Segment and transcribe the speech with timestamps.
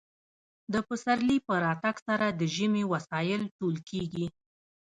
[0.73, 4.25] د پسرلي په راتګ سره د ژمي وسایل ټول کیږي